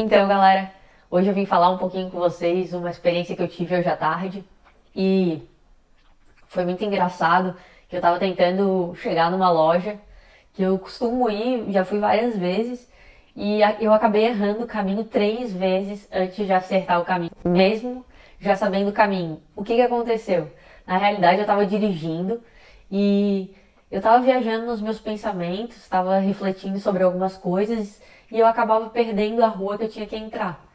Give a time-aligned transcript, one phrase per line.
[0.00, 0.70] Então, galera,
[1.10, 3.96] hoje eu vim falar um pouquinho com vocês uma experiência que eu tive hoje à
[3.96, 4.44] tarde
[4.94, 5.42] e
[6.46, 7.56] foi muito engraçado
[7.88, 9.98] que eu tava tentando chegar numa loja
[10.54, 12.88] que eu costumo ir, já fui várias vezes
[13.34, 18.04] e eu acabei errando o caminho três vezes antes de acertar o caminho, mesmo
[18.38, 19.42] já sabendo o caminho.
[19.56, 20.48] O que que aconteceu?
[20.86, 22.40] Na realidade, eu estava dirigindo
[22.88, 23.52] e
[23.90, 28.00] eu estava viajando nos meus pensamentos, estava refletindo sobre algumas coisas
[28.30, 30.66] e eu acabava perdendo a rua que eu tinha que entrar.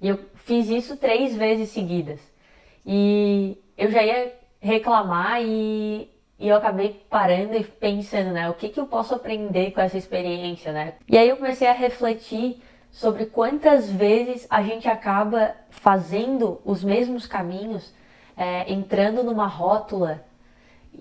[0.00, 2.20] E eu fiz isso três vezes seguidas.
[2.84, 8.48] E eu já ia reclamar e, e eu acabei parando e pensando, né?
[8.48, 10.94] O que, que eu posso aprender com essa experiência, né?
[11.08, 17.26] E aí eu comecei a refletir sobre quantas vezes a gente acaba fazendo os mesmos
[17.26, 17.92] caminhos,
[18.34, 20.24] é, entrando numa rótula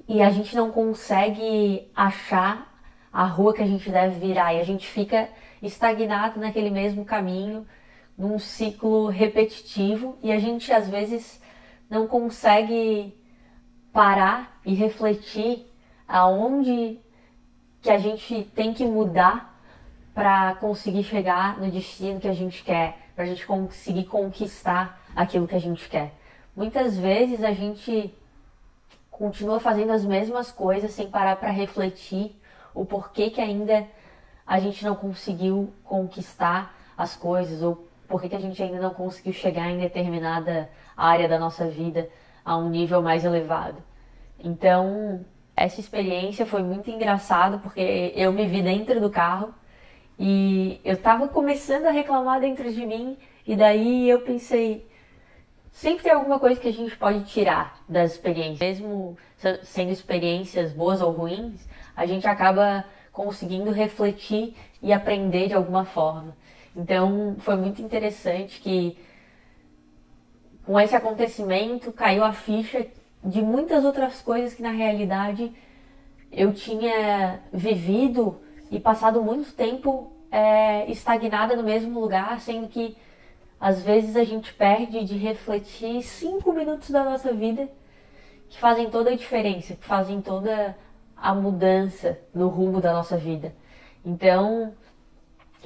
[0.07, 2.73] e a gente não consegue achar
[3.11, 5.29] a rua que a gente deve virar e a gente fica
[5.61, 7.65] estagnado naquele mesmo caminho,
[8.17, 11.41] num ciclo repetitivo e a gente às vezes
[11.89, 13.15] não consegue
[13.93, 15.65] parar e refletir
[16.07, 16.99] aonde
[17.81, 19.59] que a gente tem que mudar
[20.13, 25.47] para conseguir chegar no destino que a gente quer, para a gente conseguir conquistar aquilo
[25.47, 26.13] que a gente quer.
[26.55, 28.13] Muitas vezes a gente
[29.17, 32.37] continua fazendo as mesmas coisas sem parar para refletir
[32.73, 33.87] o porquê que ainda
[34.45, 39.31] a gente não conseguiu conquistar as coisas ou porquê que a gente ainda não conseguiu
[39.31, 42.09] chegar em determinada área da nossa vida
[42.43, 43.77] a um nível mais elevado.
[44.37, 49.53] Então, essa experiência foi muito engraçada porque eu me vi dentro do carro
[50.19, 54.85] e eu estava começando a reclamar dentro de mim e daí eu pensei,
[55.75, 58.59] sempre tem alguma coisa que a gente pode tirar das experiências.
[58.59, 59.17] Mesmo
[59.63, 66.35] sendo experiências boas ou ruins, a gente acaba conseguindo refletir e aprender de alguma forma.
[66.75, 68.97] Então foi muito interessante que
[70.65, 72.87] com esse acontecimento caiu a ficha
[73.23, 75.53] de muitas outras coisas que na realidade
[76.31, 78.39] eu tinha vivido
[78.71, 82.97] e passado muito tempo é, estagnada no mesmo lugar, sendo que
[83.65, 87.67] às vezes a gente perde de refletir cinco minutos da nossa vida
[88.47, 90.77] que fazem toda a diferença, que fazem toda
[91.17, 93.55] a mudança no rumo da nossa vida.
[94.05, 94.71] Então,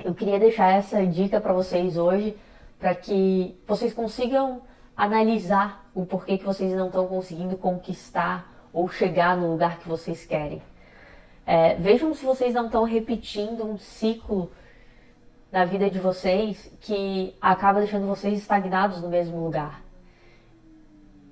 [0.02, 2.38] eu queria deixar essa dica para vocês hoje,
[2.80, 4.62] para que vocês consigam
[4.96, 10.26] analisar o porquê que vocês não estão conseguindo conquistar ou chegar no lugar que vocês
[10.26, 10.62] querem.
[11.46, 14.50] É, vejam se vocês não estão repetindo um ciclo
[15.52, 19.82] na vida de vocês que acaba deixando vocês estagnados no mesmo lugar.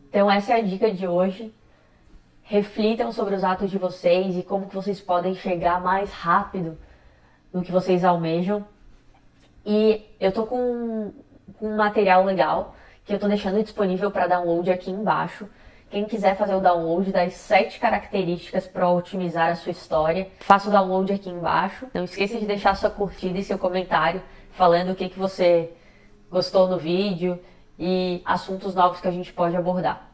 [0.09, 1.53] Então essa é a dica de hoje.
[2.41, 6.77] Reflitam sobre os atos de vocês e como que vocês podem chegar mais rápido
[7.53, 8.65] no que vocês almejam.
[9.65, 11.11] E eu tô com,
[11.59, 15.47] com um material legal que eu tô deixando disponível para download aqui embaixo.
[15.89, 20.71] Quem quiser fazer o download das sete características para otimizar a sua história, faça o
[20.71, 21.87] download aqui embaixo.
[21.93, 24.21] Não esqueça de deixar sua curtida e seu comentário
[24.51, 25.71] falando o que, que você
[26.29, 27.39] gostou no vídeo
[27.79, 30.06] e assuntos novos que a gente pode abordar.